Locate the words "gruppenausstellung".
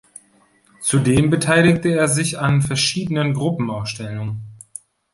3.35-4.41